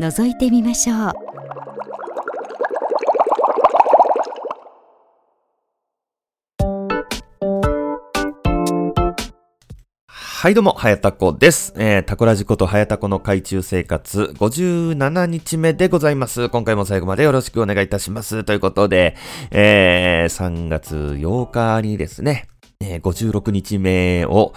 [0.00, 1.28] 覗いてみましょう
[10.40, 11.74] はいどうも、はやたこです。
[11.76, 16.48] えー、タコラジことはやたこの海中生活57日目でございます。
[16.48, 18.44] 今回も最後までよろしくお願いいたします。
[18.44, 19.16] ということで、
[19.50, 22.46] えー、3月8日にですね、
[22.80, 24.54] えー、56日目を、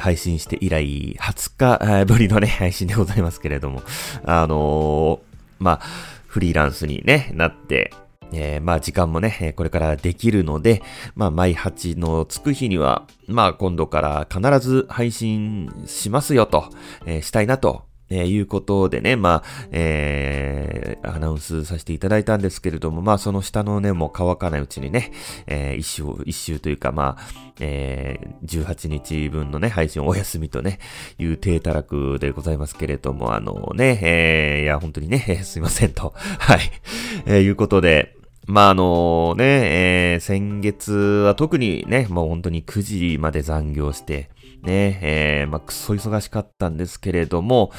[0.00, 3.82] 配信して以来20日ぶりのね、 配信でございますけれども、
[4.24, 5.80] あのー、まあ、
[6.26, 7.92] フリーランスにね、なって、
[8.34, 10.82] えー、まあ時間もね、これからできるので、
[11.14, 16.66] まあ毎8のつく日には、まあ今度から必ず配信しますよと、
[17.06, 25.12] えー、したいなとえー、いうことでね、まあ、えー、アナウンスさせていただいたんですけれども、まあ、その下のね、もう乾かないうちにね、
[25.46, 30.78] えー、一周、一周というか、まあ、えー、18日分のね、配信お休みとね、
[31.18, 36.60] いう低たらくでございますけれども、あのね、えー、いや、本当にね、えー、すいませんと、 はい、
[37.26, 39.44] えー、いうことで、まあ、あのね、
[40.14, 42.82] えー、先月は特にね、もう本当に9
[43.14, 44.30] 時まで残業して、
[44.62, 47.72] ね、えー、まあ、くそ忙しかったんですけれども、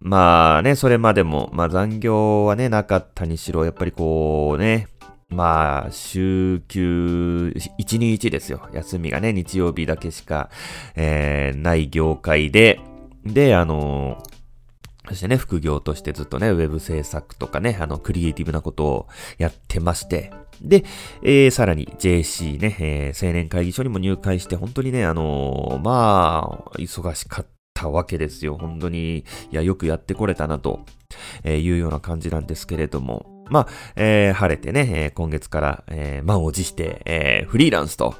[0.00, 4.88] まあね、それまでも、まあ残業はね、なかったにしろ、やっぱりこうね、
[5.30, 8.68] まあ、週休1日ですよ。
[8.72, 10.50] 休みがね、日曜日だけしか、
[10.96, 12.80] えー、ない業界で、
[13.24, 14.22] で、あの
[15.08, 20.84] そしてね、副業としてずっとね、ウェブ制作とかね、あの、クリエイティブなことをやってまして、で、
[21.22, 28.58] えー、さらに JC ね、えー、青年会議所にも入会して、本当にね、あのー、まあ、忙しかったわけですよ。
[28.58, 30.84] 本当に、いや、よくやってこれたなと、
[31.44, 38.14] えいうような感じなんですけれども、まあ、えー、晴れてね、え今月から、え満を持して、えフリーランスと、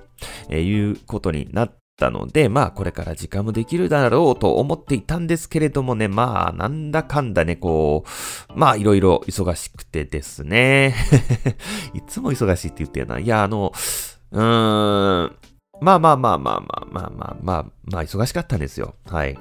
[0.48, 8.04] えいうことになっったので、まあこれから時間もできるだろうと思っていたんですけれどもね、まあなんだかんだね、こ
[8.48, 10.94] う、まあいろいろ忙しくてですね。
[11.94, 13.18] いつも忙しいって言ってるな。
[13.18, 13.72] いや、あの、
[14.32, 15.36] うーん、
[15.82, 18.94] まあまあまあまあまあまあまあまあ、まあ忙しかったんですよ。
[19.06, 19.34] はい。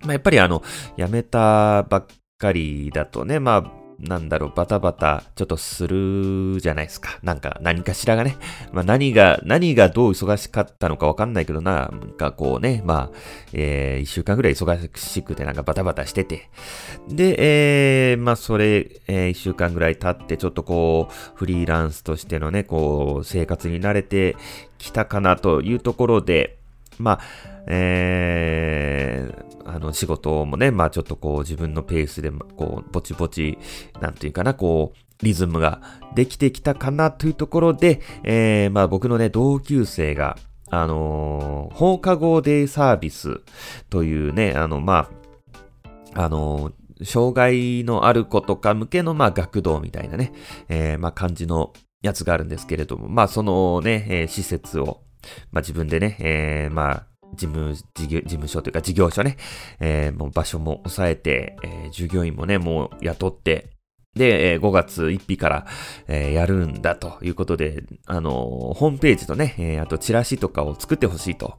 [0.00, 0.62] まあやっぱりあの、
[0.96, 2.06] 辞めたばっ
[2.38, 7.20] かりだとね、まあなんだろう、バタバタちょっとするじゃないですか。
[7.22, 8.36] なんか、何かしらがね。
[8.72, 13.16] まあ何が、何がどう忙しかったのかわかんないけどな、なんかこうね、まあ、
[13.52, 16.50] えー、一週間ぐらい忙しくてなんかバタバタしてて。
[17.08, 17.36] で、
[18.10, 24.36] えー、まあそれ、えー、一週間ぐらい経って、ちょっとこう、フリーランスとしてのね、こう、生活に慣れて
[24.78, 26.58] きたかなというところで、
[26.98, 33.58] まあ、えー、あの仕事もね、まあちょっとこう自分のペースで、こう、ぼちぼち、
[34.00, 35.80] なんていうかな、こう、リズムが
[36.14, 40.36] できてきたかなというところで、えー、まあ僕のね、同級生が、
[40.70, 43.40] あのー、放課後デイサービス
[43.90, 45.10] というね、あの、ま
[46.14, 50.32] あ、あのー、障害のある子とか向けの、まあ、学童みたいなね、
[50.68, 55.02] えー、まあ、感じのやつがあるんですけれども、まあ、そのね、えー、施設を、
[55.50, 59.36] まあ、自分でね、えー、まあ、事務、事業、事務所というか事業所ね、
[59.80, 63.70] えー、もう場所も抑えて、えー、従業員もね、もう雇って、
[64.14, 65.66] で、5月1日から、
[66.06, 71.58] えー、やるんだということで、あのー、ホームページとね、えー、あとチラシとかを作ってほしいと。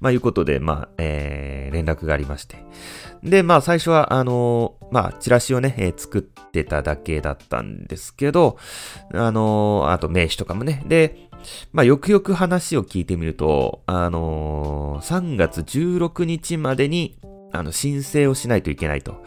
[0.00, 2.56] まあ、いうことで、まあ、えー、連絡がありまして。
[3.22, 8.58] で、まあ、最初は、あのー、まあ、チラシをね、えー、作ってただけだったんですけど、
[9.12, 10.82] あのー、あと名刺とかもね。
[10.86, 11.28] で、
[11.72, 17.18] まあ、よくよく話を聞いてみると、あのー、3月16日までに、
[17.54, 19.22] あの、申請をしないといけないと。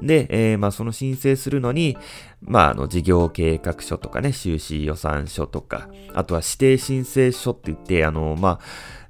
[0.00, 1.98] で、えー、まあ、その申請するのに、
[2.40, 8.60] まあ、あの、事業計画書とかね、収支予算書とか、あとは指定申請書って言って、あの、まあ、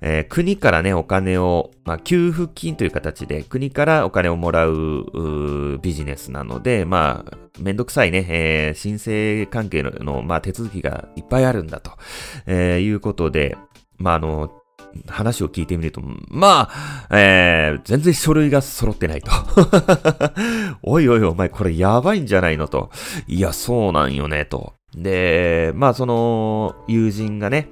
[0.00, 11.92] えー、国からね、お金を、まあ、給付金という形で、国からお金をもらうビジネスなので、まあ、めんどくさいね、えー、申請関係の、まあ、手続きがいっぱいあるんだと、
[12.46, 13.56] えー、いうことで、
[13.98, 14.61] まあ、あの、
[15.08, 19.30] 話を聞いてみると、まあ、えー、全然書類が揃ってないと。
[20.82, 22.90] おいおいお前これやばいんじゃないのと。
[23.26, 24.74] いや、そうなんよね、と。
[24.94, 27.68] で、まあその、友人がね、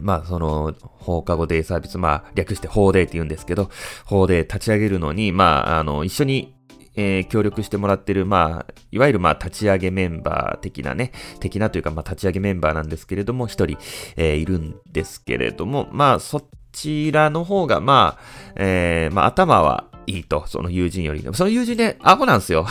[0.00, 3.70] まあ、その、放課後デイサービス、まあ、略して放デイって言うんですけど、
[4.04, 6.54] 放デイ立ち上げるのに、まあ、あの、一緒に
[6.96, 13.78] えー、協力してもらってる、まあ、いわゆるまあ、立ち上げメンバー的なね、的なというか、まあ、立ち上げメンバーなんですけれども、一人、
[14.16, 16.42] えー、いるんですけれども、まあ、そ
[16.72, 21.24] ちらの方が、まあ、えー、まあ、頭はいいと、その友人より。
[21.32, 22.66] その友人ね、アホなんですよ。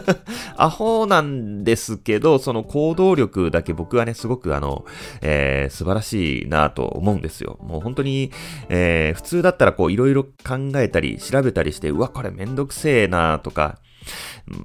[0.56, 4.84] アホなんですけど、その行動力だけ僕はね、すごくあの、
[5.20, 7.58] えー、素晴らしいなと思うんですよ。
[7.62, 8.30] もう本当に、
[8.68, 10.30] えー、普通だったらこう、いろいろ考
[10.76, 13.78] えたり、調べたりして、うわ、これめんどくせえなとか、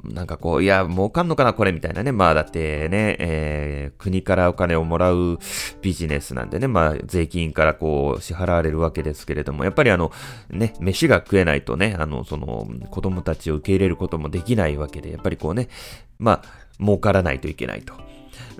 [0.03, 2.11] なんかこう、いや、儲かんのかな、これ、みたいなね。
[2.11, 5.39] まあ、だってね、えー、国からお金をもらう
[5.81, 10.11] ビジネスなんでね、まあ、税金からこう、支払われるわけですけれども、やっぱりあの、
[10.49, 15.69] ね、飯が食えないとね、あの、その、子供たちを受け入れることもできないわけで、やっぱりこうね、
[16.17, 17.93] まあ、儲からないといけないと。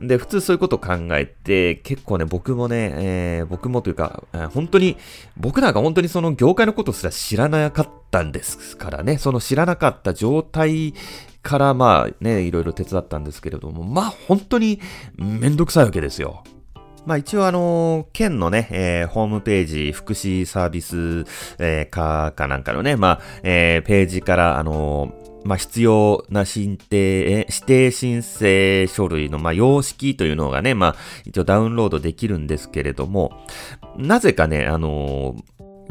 [0.02, 4.98] で、普通そういうことを考えて、結構ね、僕もね、えー、僕もというか、えー、本当に、
[5.38, 10.94] 僕なんか本当にその業界のことすら知らなかったんですからね、その知らなかった状態
[11.42, 14.80] からまあね、いろいろ手伝ったんですけれども、まあ本当に
[15.18, 16.44] めんどくさいわけですよ。
[17.06, 21.25] まあ一応あの、県のね、えー、ホームページ、福祉サービス、
[21.58, 30.95] えー、課かなんかのね、まあ、えー、ページから、あのまあ、必要な申請、指定申請書類の、まあ、様式というのがね、まあ、
[31.25, 33.31] 一応ダウンロードできるんですけれども、
[33.97, 35.36] なぜかね、あの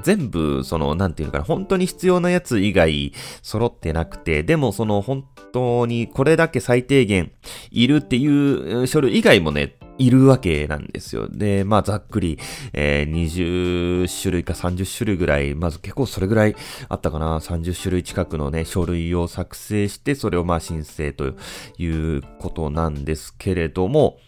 [0.03, 3.13] 全部、その、なんていうのかな、本当に必要なやつ以外
[3.43, 7.33] 揃ってなくて、でもその本当にこれだけ最低限
[7.71, 11.29] いるっていう書類以外もね、いるわけなんですよ。
[11.29, 12.39] で、まあ、ざっくり、
[12.73, 16.57] えー、20種類か30種類ぐらい、まず結構それぐらい
[16.89, 21.35] あったかな、30種類近くのね、書類を作成して、それをまあ申請と
[21.79, 24.19] いうことなんですけれども、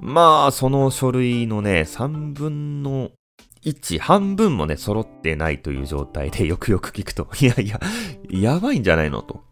[0.00, 3.10] まあ、その書類のね、3分の
[3.64, 7.80] 1、半分もね、揃ってないという状態でよくよく聞くと、 いやいや、
[8.28, 9.42] やばいんじゃないのと。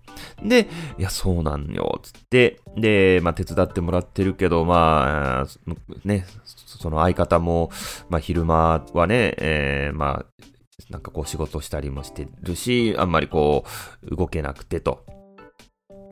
[0.43, 0.69] で、
[0.99, 5.47] いや、そうなんよ、つって、で、まあ、手伝ってもらってるけど、まあ、
[6.05, 7.71] ね、その相方も、
[8.09, 10.43] まあ、昼間はね、えー、まあ、
[10.91, 13.65] なんかこう仕事したりもしてるし、あんまりこ
[14.03, 15.05] う、動けなくてと。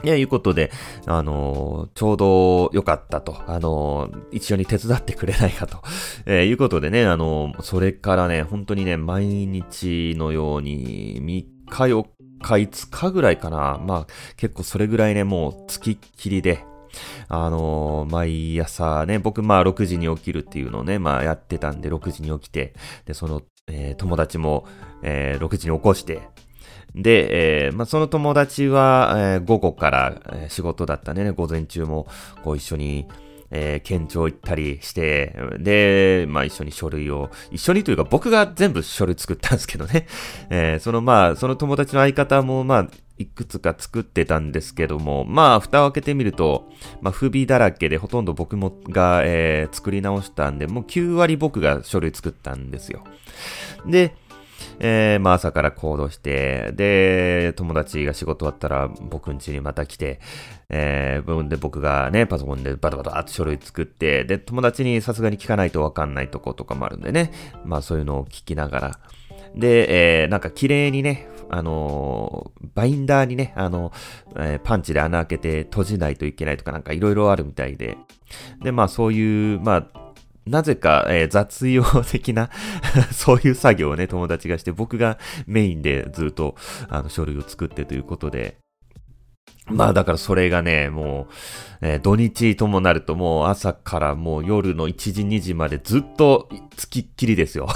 [0.02, 0.70] いや、いうことで、
[1.06, 5.82] あのー、ちょうど良かったと、あのー、一緒に手伝ってくれないかと、
[6.24, 12.06] えー、いうことでね、あのそれからね、本当にね、毎日のように、3日4
[12.42, 13.80] 日5日ぐらいかな。
[13.84, 14.06] まあ、
[14.36, 16.64] 結構それぐらいね、もう、月っきりで、
[17.28, 22.74] あのー、毎朝ね、僕まあ6時に起きるっていうのをね、まあやってたんで6時に起きて、
[23.06, 24.66] で、その、えー、友達も、
[25.02, 26.22] えー、6時に起こして、
[26.94, 32.08] で、えー、まあ、その友達は、えー、午後から、えー、仕事だったね、午前中も、
[32.42, 33.06] こう一緒に、
[33.50, 40.06] えー、県庁行ったりして、で、まあ一緒に書類を、一緒にというか僕が全部書類作ったんですけどね。
[40.50, 42.88] えー、そのまあ、その友達の相方もまあ、
[43.18, 46.70] いくつか作ってたんですけども、まあ、蓋を開けてみると、
[47.02, 53.04] まあ、不備だらけで、ほとんど僕もが、えー、作り直したんで、もう9割僕が書類作ったんですよ。
[53.86, 54.14] で、
[54.80, 60.20] えー、まあ朝から行動して、で、友達が仕事終わったら僕ん家にまた来て、
[60.70, 67.30] えー、で、僕がね、パソコンでバタバタって書類作って、で、友達にさすがに聞かないとわかんないとことかもあるんでね、
[67.64, 68.98] まあそういうのを聞きながら、
[69.54, 73.92] で、えー、なんか綺麗にね、あのー、バインダーにね、あの、
[74.36, 77.98] えー、パンチで穴開けて閉じないといけないとかなんかいろいろあるみたいで、
[78.62, 79.99] で、まあそういう、まあ、
[80.46, 82.50] なぜか、えー、雑用的な
[83.12, 86.56] そういう作業をね、友達がして、僕がメインでずっと、
[86.88, 88.56] あの、書類を作ってということで、
[89.70, 91.34] まあだからそれがね、もう、
[91.82, 97.68] えー、土日ともなるともう朝からもう夜の1時2時までずっと付きっきりですよ。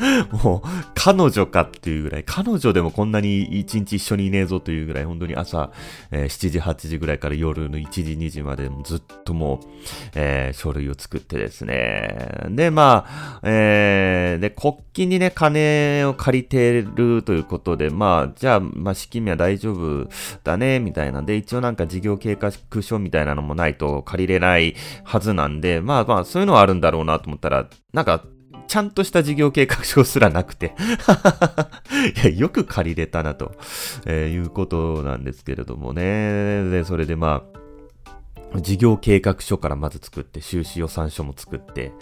[0.44, 5.70] もう彼女かっていうぐらい、彼女でもこんなに一日一緒にいねえぞというぐらい、本当に朝、
[6.10, 9.66] えー、7時8時ぐらいから夜の1時2時までずっともう、
[10.14, 12.46] えー、書類を作ってですね。
[12.50, 20.08] で、まあ、えー、で、国旗にね、金を借りてるということで、まあ、じゃあ、まあ、資金は大丈夫
[20.44, 22.52] だね、ねみたいなんで、一応なんか事業計画
[22.82, 28.22] 書みたいなのもないと借りれないはずなんで、まあまあ、そういうのはあるんだろうなと思ったら、なんか、
[28.68, 30.76] ちゃんとした事業計画書すらなくて
[32.22, 33.50] いや、よく借りれたなと、
[34.06, 36.70] えー、いうことなんですけれどもね。
[36.70, 37.42] で、それでま
[38.54, 41.92] あ、事業計画書からまず作って、収支予算書も作って、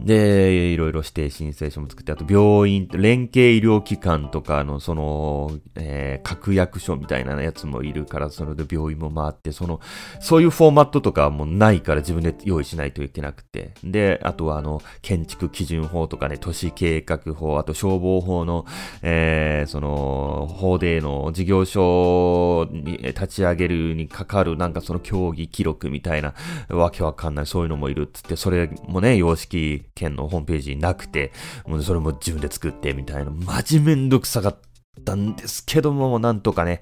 [0.00, 9.80] で、いろいろ指定申請書も作って、あと病院、連携医療機関とかの、その、えー、各役所みたいなやつもいるから、それで病院も回って、その、
[10.20, 13.72] そういうフォーマットとかもないから自分で用意しないといけなくて。
[13.82, 18.66] で、あとはあの、建築基準法とかね、都市計画法、あと消防法の、
[19.02, 26.34] えー、その、法での事業所に立ち上げるにかかる、なんかその競技記録みたいな、
[26.68, 31.32] わけわかんない、そういうのもいるっつって、それもね、様式県のホームページなくて、
[31.66, 34.58] もうそれも自分で作ってみたいな、マジめんどくさかっ
[35.04, 36.80] たんですけども、なんとかね、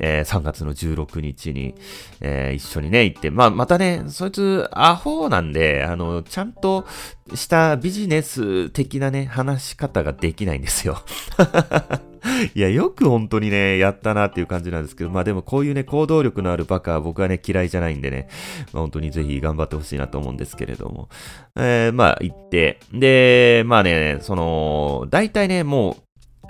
[0.00, 1.74] えー、3月の16日に、
[2.20, 6.86] えー、一緒にね、行って、まあ、またね、そいつ、アホなんで、あの、ちゃんと
[7.34, 11.02] したビジネス的なね、話し方ができないんですよ。
[12.54, 18.28] いや、よく本当にね、やったなっていう感じなんですけど、まあでもこういうね、行動力のあるバカは僕はね、嫌いじゃないんでね、
[18.72, 21.08] まあ、本当にぜひ頑張ってほしいなと思うんですけれども。
[21.56, 25.96] えー、まあ行って、で、まあね、その、大体ね、も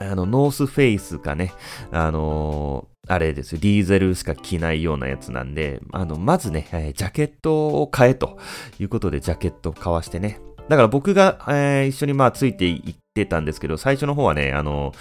[0.01, 1.53] う、あの、ノースフェイスかね、
[1.91, 8.39] あのあれですよ、ディーゼルしか着ないようなやつなんで、あの、まずね、えー、ジャケットを買えと
[8.79, 10.41] いうことで、ジャケットを買わしてね。
[10.69, 14.93] だから僕が、えー、一緒にまあついていってたんですけど、最初の方はね、あの、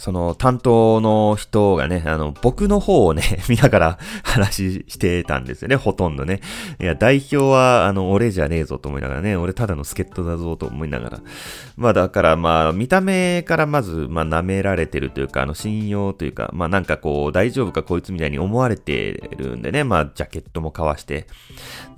[0.00, 6.40] その担当の人がね、あの、僕の方をね、 見ながら 話してたんですよね、ほとんどね。
[6.80, 11.20] いや、代表は、あの、俺じゃねえぞと思いながらね、俺ただの助っ人だぞと思いながら。
[11.76, 21.26] まあ、だからまあ、見た目からまず、まあ、舐められてるというか、あの、信用というか、まあ、なんかこう、大丈夫かこいつみたいに思われてるんでね、まあ、ジャケットも交わして。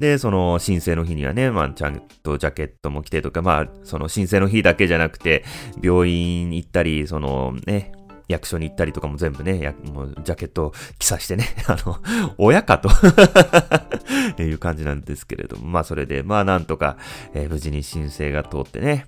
[0.01, 5.45] で、その、申請の日にはね、まあ、ちゃんとジャケットも着てとか、まあ、その、申請の日だけじゃなくて、
[5.81, 7.92] 病院行ったり、その、ね、
[8.33, 11.99] 役所に行ったりとかも全部ね、やもうジャケットを着さしてね、 あの、
[12.39, 12.89] 親かと
[14.43, 16.97] いう感じなんですけれども、まあそれで、まあなんとか、
[17.35, 19.07] えー、無事に申請が通ってね、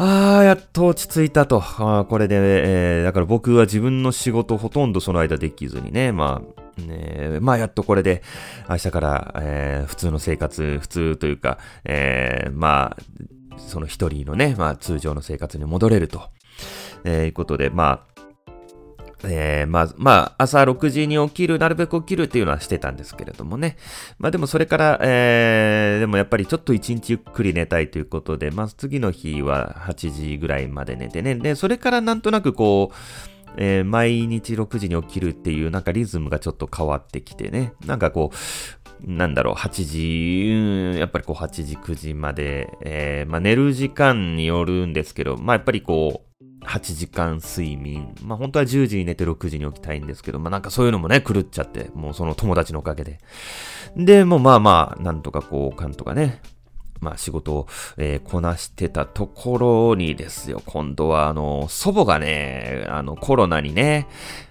[0.00, 1.60] ああ、やっと落ち着いたと。
[1.60, 6.40] あこれで、えー、だから僕は自分の仕事ほとんどその間できずにね、ま
[6.78, 8.22] あ、ね、まあやっとこれで
[8.68, 16.30] 明日から、えー、普通の生活、普通というか、えー、まあ、その一人のね、まあ通常の生活に戻れると。
[17.04, 18.00] えー、いうことで、まあ、
[19.24, 23.76] えー、まあ、まあ、朝6時に起きる、なるべく起きるっていうのはしてたんですけれどもね。
[24.18, 31.34] まあでもそれから、えー、でもやっぱりちょっと一日ゆっくり寝たいということで、まあ次の日は8時ぐらいまで寝てね。
[31.34, 32.96] で、それからなんとなくこう、
[33.56, 37.72] えー、毎日6時に起きるっていうなんかリズムがちょっと変わってきてね。
[37.86, 46.27] なんかこう、なんだろう、8時、うん、やっぱりこう8時、9時まで、えー、まあ寝る時間によるんですけど、まあやっぱりこう、
[46.68, 48.14] 8時間睡眠。
[48.22, 53.20] まあ本当は10時に寝て6時に起きたいんですけど、まあなんかそういうのもね、狂っちゃって、もうその友達のおかげで。
[53.96, 56.42] で、もうまあまあ、なんとかこう、かんとかね、
[57.00, 64.06] まあ仕事を、えー、こなしてたところにですよ、今度はあの、祖母がね、あの、コロナにね、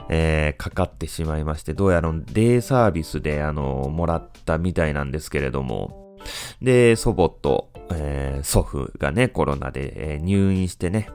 [0.09, 6.17] えー、かかってしまいまして、どうやらデイサービスであの、もらったみたいなんですけれども、
[6.61, 11.09] で、祖母と、えー、祖父がね、コロナで、え、入院してね、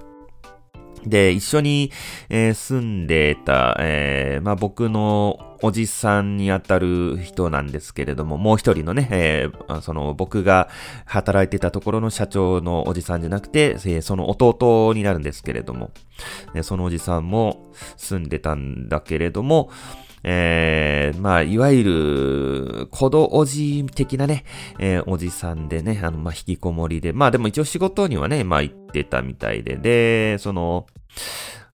[1.06, 1.90] で、一緒に、
[2.28, 10.68] えー、住んでた、えー、まあ、僕のおじさんにあたる人なんですけれども、もう一人のね、えー、その僕が
[11.04, 15.90] 働いてたところの社長のおじさんじゃなくて、え、その弟になるんですけれども、
[16.62, 19.70] そのおじさんも住んでたんだけれども、
[20.24, 24.44] えー、まあ、いわゆる、子どおじ的なね、
[24.78, 30.86] えー、おじさんでね、あの、まあ、引きこもりで、まあでも一応仕事にはね、まあ行ってたみたいで、で、その、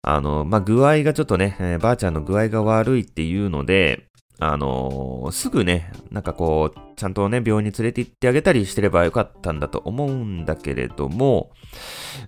[0.02, 4.08] あの、まあ、具合がちょっとね、えー、ばあちゃんの具合が悪いっていうので、
[4.40, 11.50] あのー、すぐね、なんかこう、ちゃんとね、病院に連れて行ってあげたりしてればよかったんだと思うんだけれども、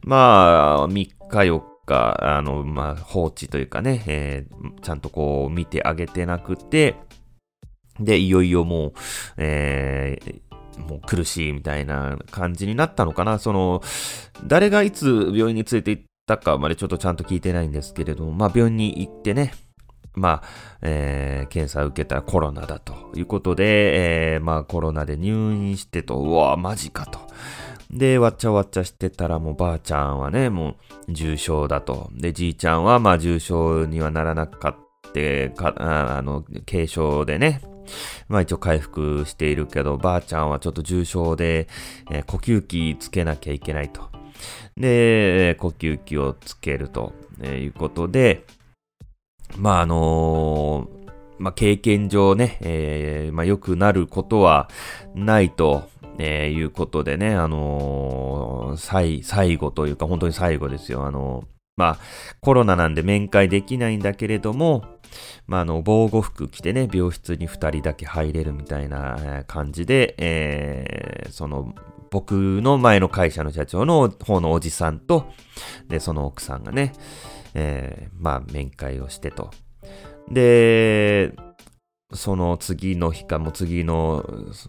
[0.02, 6.94] まあ、3日4か、あの、まあ、放置というかね、えー、ちゃんとこう見てあげてなくて、
[7.98, 8.92] で、いよいよもう、
[9.36, 13.40] えー、もう苦しいみたいな感じになったのかな。
[13.40, 13.82] その、
[14.46, 19.52] 誰がいつ病院に連れて行ったかまでちょっとちゃんと聞いてないんですけれども、まあ病院に行ってね、
[20.14, 20.48] まあ、
[20.82, 27.20] えー、検査を受けたらコロナだということで、えー、まあコロナで入院してと、うわマジかと。
[27.92, 30.76] で、わっちゃわっちゃしてたらもうばあちゃんはね、も
[31.08, 32.10] う重症だと。
[32.14, 34.80] で、じいちゃんはまあ重症にはならなかった、
[35.56, 37.60] かあの、軽症でね、
[38.28, 41.66] まあ一応回復しているけど、ばあちゃんはちょっと重症で、
[42.10, 44.08] えー、呼吸器つけなきゃいけないと。
[44.76, 48.44] で、え呼吸器をつけると、えいうことで、
[49.56, 54.68] まああのー、まあ経験上ね、えー、まあ良くなることは
[55.14, 55.88] ないと、
[56.22, 61.06] えー、いうことでね、あのー、最、最後というか、本当に最後ですよ。
[61.06, 61.46] あのー、
[61.76, 61.98] まあ、
[62.42, 64.84] コロナなんで面会できないんだけれども、
[65.46, 71.74] まあ、あの、防護服着てね、病室に二人だけ入れるみたいな感じで、えー、その、
[72.10, 75.24] 僕の前の会社の社長の方のおじさんと、
[75.88, 76.92] で、その奥さんがね、
[77.54, 79.50] えー、まあ、面会をしてと。
[80.30, 81.32] で、
[82.12, 84.24] その次の日か、もう次の、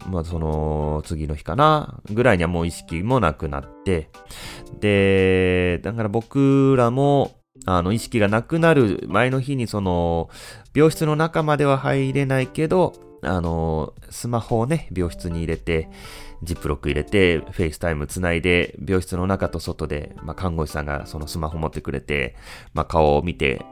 [0.08, 4.10] まあその次の日かな、ぐらいにはもう意識もなくなって、
[4.80, 7.32] で、だから僕らも、
[7.66, 10.30] あの、意識がなくなる前の日にその、
[10.74, 12.94] 病室の中までは入れないけど、
[13.24, 15.90] あの、スマホをね、病室に入れて、
[16.44, 22.36] ジップロック入れて、 FaceTime つないで、病室の中と外で、まあ、看護師さんがそのスマホ持ってくれて、
[22.74, 23.64] まあ、顔を見て、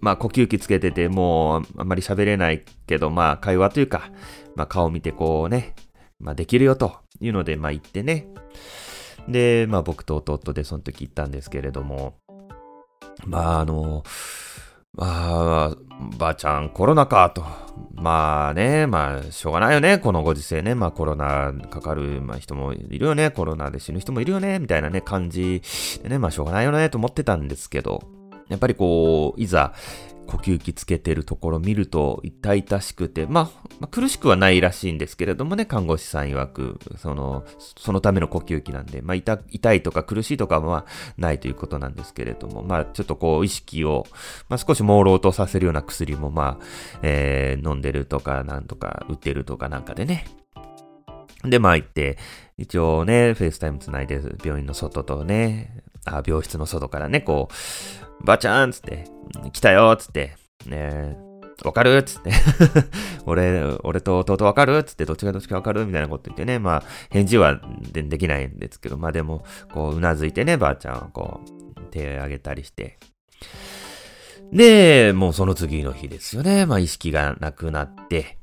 [0.00, 4.10] まあ、呼吸器つけてて、もう、あんまり喋れないけど、まあ、会話というか、
[4.54, 5.74] まあ、顔見てこうね、
[6.20, 8.28] まあ、できるよというので、まあ、行ってね。
[9.28, 12.18] で、まあ、僕と弟でその時行ったんですけれども、
[13.26, 14.02] まあ、あの、
[14.92, 15.76] まあ、
[16.16, 17.44] ばあちゃんコロナかと。
[17.94, 20.74] まあね、まあ、しょうがないよね、このご時世ね。
[20.74, 25.62] まあコロナかかる、まあ、人もいるよね、コロナで死ぬ人もいるよね、みたいなね、感じ
[26.02, 28.02] でね、まあしょうがないよね、と思ってたんですけど、
[28.48, 29.74] やっぱりこう、いざ、
[30.28, 37.44] 呼吸器つけてるところ見ると痛々しくて、まあ、まあ、苦しくはないらしいんですけれどもね、看護師さん曰く、その、
[37.78, 40.84] そのための呼吸器なんで、まあ痛、痛いとか苦しいとかは
[41.16, 44.06] ないということなんですけれども、まあちょっとこう意識を、
[44.50, 46.64] まあ少し朦朧とさせるような薬もまあ、
[47.02, 50.26] えー、飲んでるとかなんとか打ってるとかなんかでね、
[51.42, 52.18] で、まあ行って、
[52.58, 59.04] 一応ね、 FaceTime つないで病院の外とね、あ、病室の外からね、こう、ばあちゃんつって、
[59.52, 61.16] 来たよつって、ね
[61.64, 62.02] わかる？
[62.04, 62.30] つって。
[63.26, 64.84] 俺、俺と弟わかる？
[64.84, 65.86] つって、どっちがどっちかわかる？
[65.86, 67.60] みたいなこと言ってね、まあ、返事は
[67.92, 71.40] でできないんですけど、まあでも、こう、うなずいてね、ばあちゃんはこ
[71.76, 72.98] う、手を挙げたりして。
[74.52, 76.64] で、もうその次の日ですよね。
[76.64, 78.38] まあ、意識がなくなって、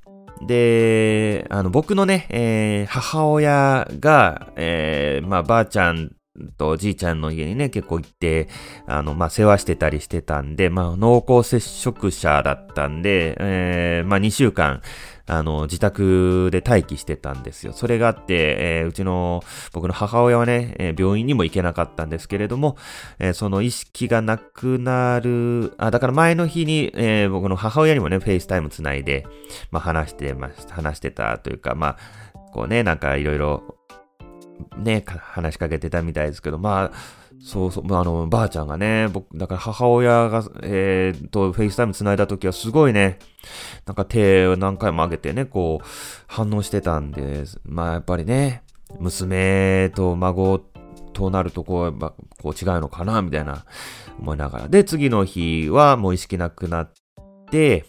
[0.46, 6.12] で、あの、僕のね、えー、母親が、えー、まあ、ばあちゃん
[6.60, 8.50] おじいちゃんの家にね、結構行って、
[8.88, 14.82] あの、まあ、世話してたりしてたんで、まあ、濃厚接触者だったんで、えー、まあ、2週間、
[15.27, 17.72] あの、自宅で待機してたんですよ。
[17.74, 22.75] それがあって、えー、うちの、僕の母親はね、えー、病院にも行けなかったんですけれども、
[23.18, 29.25] えー、その意識がなくなる、あ、だから前の日に、え僕の母親にもね、 FaceTime つないで、
[29.72, 31.98] まあ、話してました、話してたというか、まあ、
[32.51, 33.64] こうね、なんかいろいろ、
[34.77, 36.98] ね、話しかけてたみたいですけど、まあ、
[37.39, 43.20] そうそう、あの、ばあちゃんがね、僕、だから母親が、えー、と、 FaceTime 繋いだ時はすごいね、
[43.85, 45.85] なんか手を何回も上げてね、こう、
[46.27, 48.63] 反応してたんで、まあやっぱりね、
[49.00, 50.59] 娘と孫
[51.13, 53.65] となるとこう、やっこう違うのかな、みたいな
[54.20, 54.68] 思いながら。
[54.68, 56.94] で、次の日はもう意識なくなっ
[57.51, 57.85] て、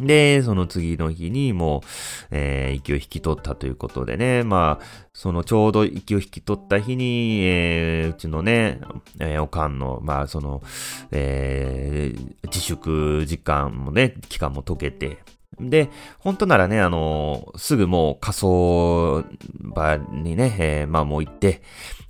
[0.00, 1.86] で、その次の日にもう、
[2.30, 8.80] えー、息を引き取ったということでね、まあ、そのちょうど息を引き取った日に、えー、うちのね、
[9.18, 10.62] えー、おかんの、まあ、その、
[11.10, 15.18] えー、自粛時間もね、期間も解けて、
[15.60, 19.24] で、本当ならね、あのすぐもう仮想
[19.58, 21.62] 場にね、えー、まあもう行って、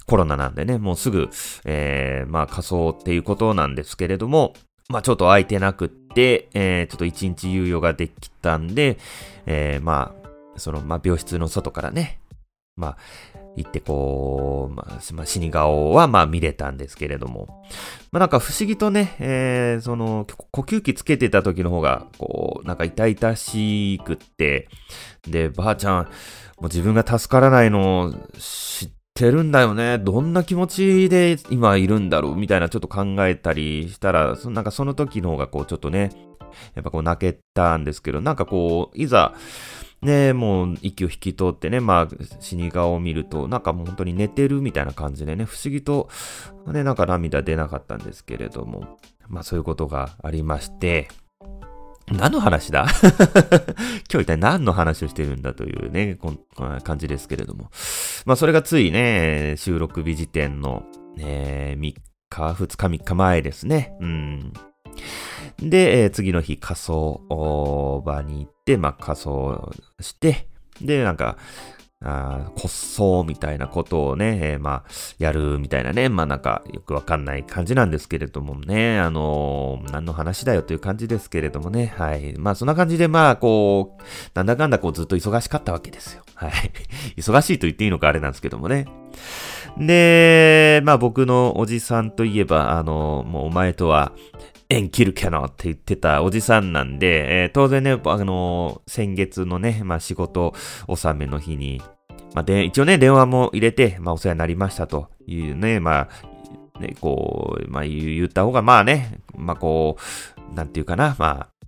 [0.07, 1.29] コロナなんでね、もうすぐ、
[1.65, 4.55] えー、まあ仮想っていうことなんですけれども、
[4.89, 8.99] まあちょっと空いてなくって、えー、ちょっと一日猶予ができたんで、
[9.47, 12.21] えー、まあ、その、まあ病室の外からね、
[12.77, 12.97] まあ、
[13.57, 17.65] 行ってこう、まあ、死に顔はまあ見れたんですけれども、
[18.13, 24.69] まあなんか不思議とね、えー、その、呼吸器つけてた時の方が、こう、なんか痛々しくって、
[25.27, 26.09] で、ばあちゃん、も
[26.63, 29.99] う自分が助からないのを知ってるんだよね。
[29.99, 36.13] どんな気持ちで今いるんだろうみたいなちょっと考えたりしたら、そなんかその時の方がこうちょっとね、
[36.77, 39.35] やっぱこう泣けたんですけど、なんかこう、いざ、
[40.03, 46.09] ね、もう息を引き取ってね、まあ死に顔を見ると、なんかもう本当に寝てるみたいな感じでね、不思議と、
[46.69, 51.09] ね、なんか涙出なかったんですけれども、まあそういうことがありまして、
[52.13, 52.87] 何の話だ？
[54.11, 56.39] 今日一体何の話をしてるんだというね、こん
[56.83, 57.71] 感じですけれども。
[58.25, 60.85] まあそれがついね、収録日時点の、
[61.17, 63.97] ね、3日、2日、3日前ですね。
[64.01, 64.53] うん。
[65.59, 70.49] で、えー、次の日仮装場に行って、まあ仮装して、
[70.81, 71.37] で、なんか、
[72.01, 82.35] あこっそみたいなことをね、えー、まあ、やるみたいなね、まあなんかよくわかんない感じなんですけれどもね、あのー、何の話だよという感じですけれどもね、はい。
[82.39, 84.03] まあそんな感じでまあこう、
[84.35, 86.23] なんだかんだこうずっと忙しかったわけですよ。
[86.35, 86.51] はい。
[87.17, 88.87] 忙しいと言っていいのかあれなんですけどもね。
[89.77, 94.13] で、まあ僕のおじさんといえば、あのー、もうお前とは、
[94.71, 100.55] 縁切るキャノって言ってたおじさんなんで、えー、当然ね、あのー、先月のね、まあ仕事
[100.87, 101.81] 納めの日に、
[102.35, 106.09] まあで、一応ね、電話も入れて、まあお世話になりましたというね、ま
[106.75, 109.97] あ、ね、こう、まあ言った方がまあね、まあこ
[110.53, 111.67] う、なんていうかな、まあ、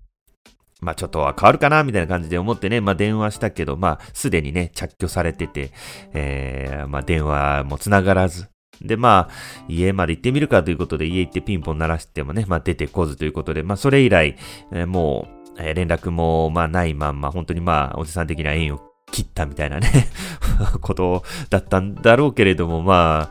[0.83, 5.71] まあちょっとは変わるかなみたいな感じで思ってね、まあ電話したけど、まあすでにね、着去されてて、
[6.13, 8.49] えー、まあ電話も繋がらず、
[8.83, 14.37] で、まあ、家まで行ってみるかということで、家行ってピンポン鳴らしてもね、まあ出てこずということで、まあそれ以来、
[14.73, 18.81] えー、もう、えー、連絡も、まあないまんま、本当にまあ、おじさん的には縁を
[19.13, 20.09] 切ったみたいなね
[20.81, 23.31] ことだったんだろうけれども、ま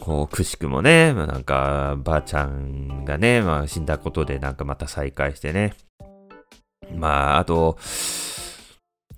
[0.00, 5.74] こう、くしくもね、まあ、なんか、ばあちゃんがね、まあ死んだことでなんかまた再会してね。
[6.94, 7.78] まあ、あと、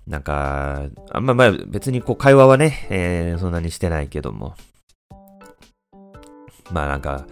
[0.07, 4.55] なんか、あんままあ別にこう会話はね、えー、そんなにしてないけども、
[6.71, 7.25] まあなんか、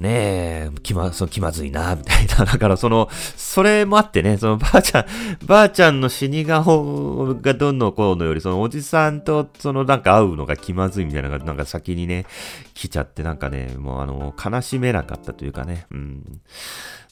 [0.00, 2.46] ねえ、気ま、そ気まずいな、みたいな。
[2.50, 5.04] だからその、それもあってね、そのばあちゃん、
[5.46, 12.24] ばあちゃんの死に顔がどんどんこうのより、そのおじさんとそのなんか会うのが気まずいみたいなのがなんか先にね、
[12.72, 16.22] 来ちゃってなんかね、もうあの、悲しめなかったというかね、うん。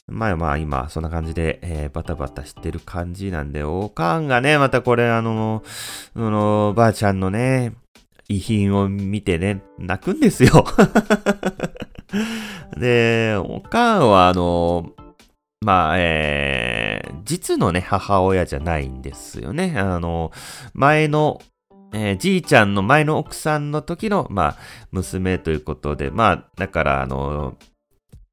[0.07, 5.63] まあまあ今、そんな感じで、えー、バタバタしてる感じなんで、おかんがね、またこれあの、
[6.15, 7.73] あの、ばあちゃんのね、
[8.29, 10.65] 遺品を見てね、泣くんですよ
[12.77, 14.91] で、おかんはあの、
[15.61, 19.73] まあ、えー、実のね、母親じゃないんですよね。
[19.77, 20.31] あの、
[20.73, 21.41] 前の、
[21.91, 24.57] えー、じいちゃんの前の奥さんの時の、まあ、
[24.91, 27.57] 娘ということで、まあ、だから、あの、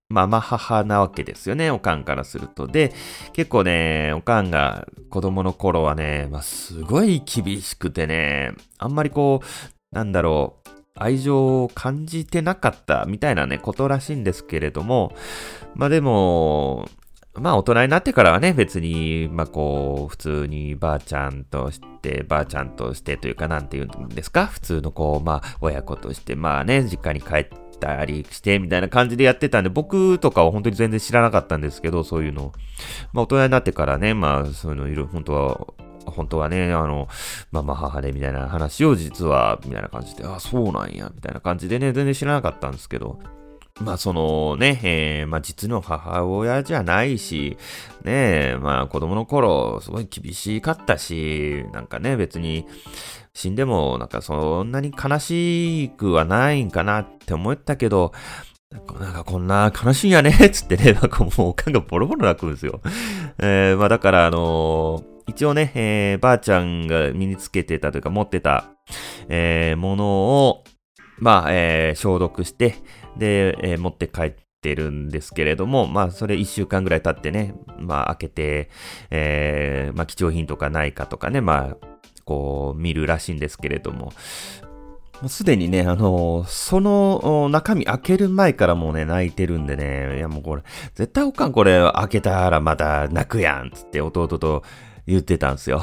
[0.09, 2.68] まあま母なわけですよね、おかんからすると。
[2.68, 2.92] で、
[3.32, 15.16] 結構ね、おかんが子供の頃はね、まあすごい厳しくてね、あんまりこう、なんだろう、愛情を感じてなかったみたいなね、ことらしいんですけれども、
[15.74, 16.87] まあでも、
[17.32, 27.48] まあ大人になってからはね、別に、まあこう、普通にばあちゃんとして、ばあちゃんとしてというか、なんて言うんですか普通のこう、まあ親子として、まあね、実家に帰っ
[27.80, 32.52] たりして、みたいな感じでやってたんで、僕とかは本当に全然知らなかったんですけど、そういうの。
[33.14, 37.09] まあ大人になってからね、まあそういうのいる、本当は本当はね、あの、
[37.51, 43.19] ママ母でみたいな話を実は、みたいな感じで、あ、そうなんや、みたいな感じでね、全然知らなかったんですけど、
[43.81, 47.59] まあそのね、えー、まあ実の母親じゃないし、
[48.05, 52.66] ねまあ子供の頃すごい厳しかったし、なんかね、別に
[53.35, 58.12] 死んでもなんかそんなに悲しくはないんかなって思ったけど、
[58.99, 62.81] なんかこんな悲しいんやね、つってね、なんかもうおかんがボロボロ泣くんですよ。
[63.38, 68.70] えー、まあだからあのー一応ね、えー、ばあちゃんが身につけてたというか持ってた、
[69.28, 70.06] えー、もの
[70.46, 70.64] を、
[71.18, 72.76] まあ、えー、消毒して、
[73.18, 78.70] で、えー、持って帰ってるんですけれども、まあ、それ一週間ぐらい経ってね、まあ、開けて、
[79.10, 81.86] えー、まあ、貴重品とかないかとかね、まあ、
[82.24, 84.12] こう、見るらしいんですけれども、
[85.22, 90.62] もうすでにね、あのー、その中身開ける前からもうね、泣いてるんでね、いやもうこれ、
[90.94, 94.62] 絶対おかんこれ開けたらまた泣くやん、つって弟と
[95.07, 95.81] 言ってたんすよ。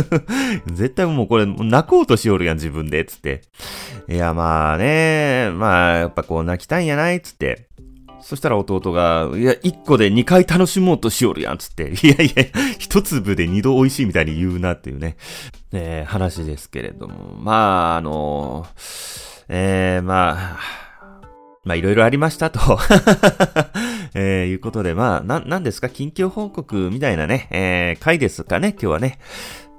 [0.72, 3.42] 絶対もうこれ泣こうとしよるやん自分で、つって。
[4.08, 7.68] いやまあね、まあやっぱこう泣きたいんやないつって。
[8.20, 11.92] そしたら弟が、いや、一個で二回楽しもうとしよるやん、つって。
[12.02, 12.44] いやいや、
[12.78, 15.16] 一粒で二度美味しいみたいに言うなっていうね、
[15.72, 17.36] えー、話ですけれども。
[17.40, 18.66] まあ、あの
[19.48, 20.58] えー、まあ、
[21.64, 22.58] まあいろいろありましたと
[24.18, 29.18] えー、いうことで、まあ、な、なんですか、近況報告みたいなね、えー、回ですかね、今日はね。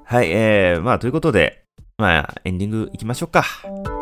[0.06, 1.64] はい、えー、まあ、ということで、
[1.98, 3.97] まあ、エンディング行きましょうか。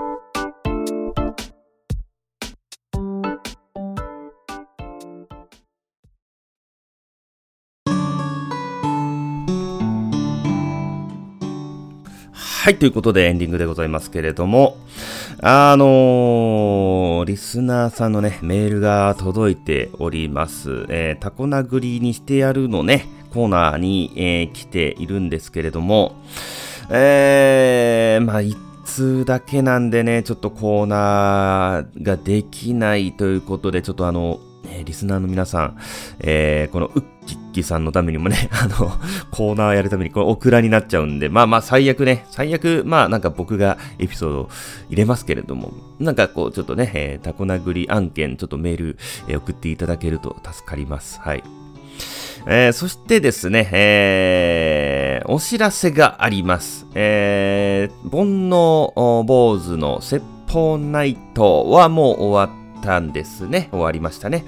[12.65, 14.77] はい、ということでエンディングでございますけれども、
[15.39, 20.87] あのー、リスナーさんのね、メールが届いております。
[20.89, 26.15] えー、タコ殴りにしてやるのね、コーナーに、えー、来ているんですけれども、
[26.89, 34.39] えー、まあ、一通だけなんでね、ちょっとコーナーができないということで、ちょっとあの、
[34.83, 35.77] リスナーの皆さん、
[36.19, 38.91] えー、このうっキッキさんのためにもね、 あの、
[39.31, 44.49] コーナーやるためにこれオクラになっちゃうんで、まあまあ最悪ね、最悪、まあなんか僕がエピソード
[44.89, 51.19] 入れますけれども、なんかこうちょっとね、えー、タコ殴り案件、ちょっとメール、えー、送っていただけると助かります。
[51.21, 51.43] はい。
[52.47, 56.85] えー、そしてですね、えー、お知らせがあります。
[56.93, 63.69] えー、煩悩坊主の説法ナイトはもう終わったんですね。
[63.71, 64.45] 終わりましたね。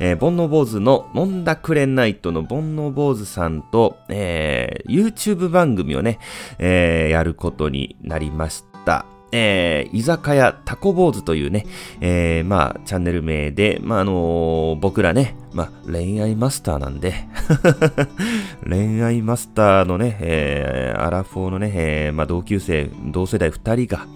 [0.00, 6.18] えー、煩悩坊主のモンダクレナイトの煩悩坊主さんと、えー、YouTube 番組をね、
[6.58, 9.15] えー、やることになりました。
[9.36, 11.66] えー、居酒屋タコ坊主というね、
[12.00, 17.14] えー、まあ、チャンネル名で、まあ、あのー、僕らね、まあ、恋愛マスターなんで
[18.66, 24.06] 恋愛マスターのね、えー、アラフォーのね、えー、まあ、同級生、同世代二人が、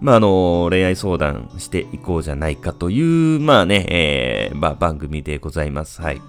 [0.00, 6.00] まあ、あの恋愛相談していこうじゃないかという、まあね、えー、まあ、番組でございます。
[6.00, 6.20] はい。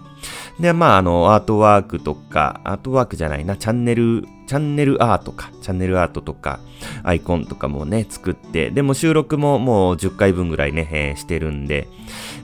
[0.59, 6.59] で、まあ、あの、アートワークとか、アートワークじゃないな、チャンネル、チャンネルアートか、チャンネルアートとか、
[7.03, 11.87] アイコンとかもね、作って、でも収録ももう10回分ぐらいね、えー、してるんで、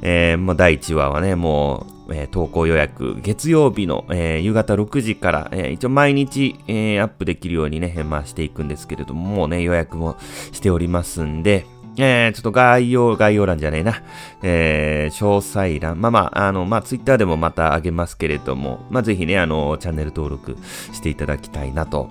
[0.01, 10.15] えー、もう第1話はね、もう、えー、投稿予約、月曜日の、えー、夕方6時から、えー、一応毎日、え、アップできるようにね、まあしていくんですけれども、もうね、予約も
[10.53, 11.65] しておりますんで、
[11.97, 14.01] えー、ちょっと概要、概要欄じゃねえな。
[14.43, 15.99] えー、詳細欄。
[15.99, 20.57] まあまあ、あの、まあ、ツイッターでもまたあげますけれども、まあ、ぜひね、あの、チャンネル登録
[20.93, 22.10] していただきたいなと、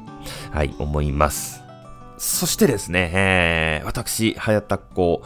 [0.51, 1.62] はい、思います。
[2.18, 5.22] そしてですね、えー、私、はやたっこ、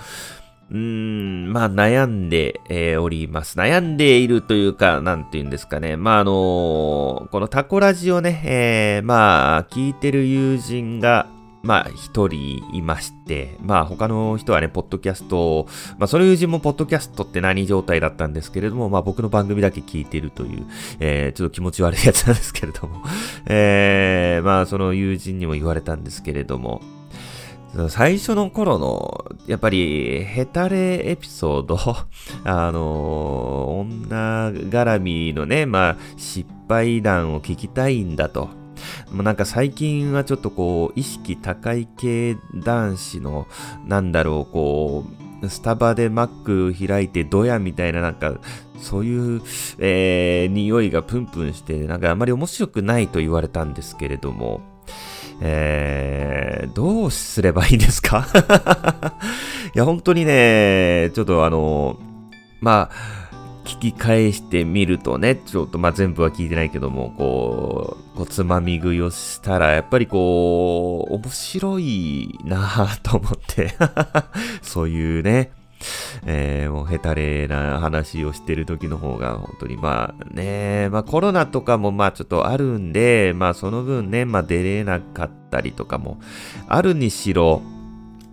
[0.70, 3.58] うーん、まあ悩んで、えー、おります。
[3.58, 5.96] 悩んでいるというか、なんて言うんですかね。
[5.96, 11.26] まああのー、このタコラジをね、えー、まあ、聞いてる友人が、
[11.62, 15.66] まあ、一人いまして、まあ、他の人はね、ポッドキャスト
[15.98, 20.66] まあ、その友人もポッドキャストって何状態だったんですけれども、まあ、僕の番組だけ聞いてるという、
[21.00, 23.02] えー、ちょっと気持ち悪いやつなんですけれども、
[23.46, 26.80] えー、まあ、その友人にも言われたんですけれども、
[27.88, 31.78] 最初の頃の、やっぱり、ヘタレエピソード、
[32.44, 38.59] あの女絡みのね、まあ、失敗談を聞きたいんだと。
[39.12, 43.46] もうなんか最近はちょっとこう、意識高い系男子の、
[43.86, 45.04] なんだろう、こ
[45.42, 48.34] う、スタバでマック開いてドヤみたいななんか、
[48.80, 49.42] そういう、
[49.78, 54.60] えー、匂いがプンプンして、なんかあまり面白くないと言われたんですけれども、
[55.42, 58.26] えー、どうすればいいんですか？
[59.74, 61.98] いや、本当にね、ちょっとあの、
[62.60, 63.19] まあ、
[63.64, 73.74] 聞き返してみるとね、ちょっとまあ全部は聞いてないけども、こう、こうつまみ食いをしたら、やっぱりこう、面白いなぁと思って
[74.62, 75.52] そういうね、
[76.26, 86.18] えー、もうヘタレな話をしてる時の方が本当にまあね、まあコロナとかもまあちょっとあるんで、まあその分ね、まあ出れなかったりとかも
[86.68, 87.62] あるにしろ、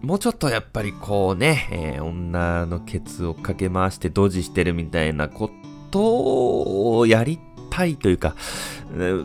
[0.01, 5.49] もうちょっとやっぱりこうね、えー、女のケツをかけ回してドジしてるみたいなこ
[5.91, 8.35] とをやりたいというか、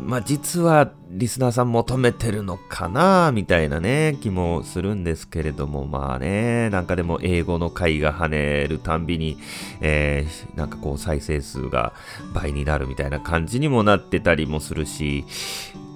[0.00, 9.38] まあ実はリスナーさん求めてるのかなみたいなね、気もするんですけれども、まあね、なんかでも英語の回が跳ねるたんびに、
[9.80, 11.92] えー、なんかこう再生数が
[12.34, 15.24] 倍になるみたいな感じにもなってたりもするし、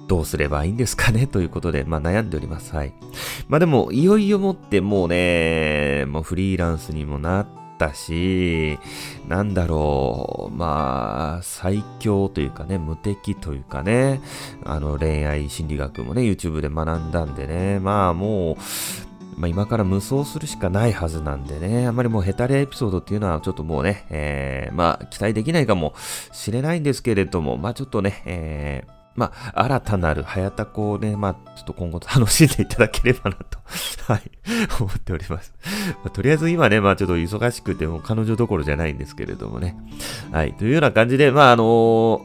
[0.07, 1.27] どうすればいいんですかね？
[1.27, 2.75] ということで、まあ悩んでおります。
[2.75, 2.93] はい。
[3.49, 8.79] まあでも、いよいよもってもうね、もうフリーランスにもなったし、
[9.27, 14.21] なんだろう、まあ、最強というかね、無敵というかね、
[14.63, 18.55] あの恋愛心理学もね、YouTube で学んだんでね、まあもう、
[19.39, 25.93] まあ、今から無双するしかないはずなんでね、あんまりもうヘタレエピソードっていうのはちょっともうね、えー、まあ期待できないかも
[26.31, 33.57] しれないんですけれども、まあちょっとね、えー、まあ、新たなる早田子をね、まあ、ちょっと今後楽しんでいただければなと
[34.07, 34.21] はい、
[34.79, 35.53] 思っております
[36.03, 39.75] まあ、とりあえず今ね、まあちょっと忙しくても彼女どころじゃないんですけれどもね。
[40.31, 42.19] はい、というような感じで、まああのー、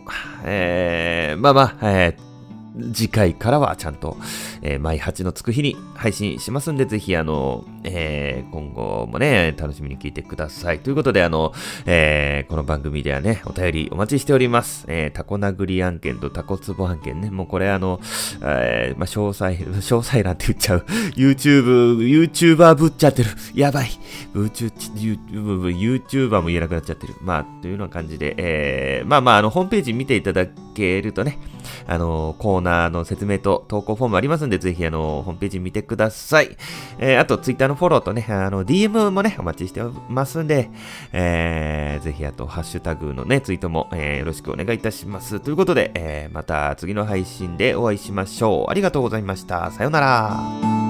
[0.45, 2.32] えー、まあまあ、えー
[2.75, 4.17] 次回からはちゃんと、
[4.63, 10.79] えー、毎8のつく日に配信しますんで、ぜひ、あの、えー、今後もね、楽しみに聞いてください。
[10.79, 11.53] ということで、あの、
[11.85, 14.87] えー、この番組ではね、お便りお待ちしております。
[14.89, 18.01] えー、タコ殴り案件とタコツボ案件ね、もうこれあの、
[18.43, 20.87] えー、まあ、詳細、詳細欄って言っちゃう。
[21.15, 23.29] YouTube、YouTuber ぶっちゃってる。
[23.55, 23.91] やばい。
[24.35, 27.17] YouTuber も言えなくなっちゃってる。
[27.21, 31.39] まあ、というような感じで、えー、まあまあ、あの、ホームページ見ていただけるとね、
[31.87, 36.57] あの、コーナーの説明と投稿フォームありますんで、ぜひあの、ホームページ見てください。
[36.99, 40.71] えー、あと、ツイッターのフォローとね、あの、DM もね、お待ちしてますんで、
[41.13, 45.41] えー、ぜひあと、ハッシュタグのね、ツイートも、えー、よろしくお願いいたします。
[45.41, 48.71] ということで、えー、また次の配信でお会いしましょう。
[48.71, 49.71] ありがとうございました。
[49.71, 50.82] さようなら。